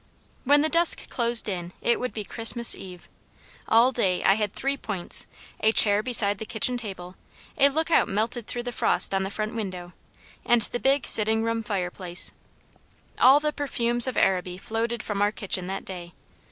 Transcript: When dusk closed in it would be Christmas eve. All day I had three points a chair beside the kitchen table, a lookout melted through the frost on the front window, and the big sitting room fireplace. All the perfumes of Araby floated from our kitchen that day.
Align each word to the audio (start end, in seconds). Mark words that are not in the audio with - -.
When 0.45 0.63
dusk 0.63 1.07
closed 1.09 1.47
in 1.47 1.73
it 1.79 1.99
would 1.99 2.11
be 2.11 2.23
Christmas 2.23 2.73
eve. 2.73 3.07
All 3.67 3.91
day 3.91 4.23
I 4.23 4.33
had 4.33 4.51
three 4.51 4.75
points 4.75 5.27
a 5.59 5.71
chair 5.71 6.01
beside 6.01 6.39
the 6.39 6.45
kitchen 6.47 6.75
table, 6.75 7.17
a 7.55 7.69
lookout 7.69 8.07
melted 8.07 8.47
through 8.47 8.63
the 8.63 8.71
frost 8.71 9.13
on 9.13 9.21
the 9.21 9.29
front 9.29 9.53
window, 9.53 9.93
and 10.43 10.63
the 10.63 10.79
big 10.79 11.05
sitting 11.05 11.43
room 11.43 11.61
fireplace. 11.61 12.33
All 13.19 13.39
the 13.39 13.53
perfumes 13.53 14.07
of 14.07 14.17
Araby 14.17 14.57
floated 14.57 15.03
from 15.03 15.21
our 15.21 15.31
kitchen 15.31 15.67
that 15.67 15.85
day. 15.85 16.13